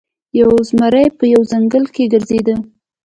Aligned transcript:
یو 0.39 0.51
زمری 0.69 1.05
په 1.17 1.23
یوه 1.33 1.47
ځنګل 1.51 1.85
کې 1.93 2.09
ګرځیده. 2.13 2.55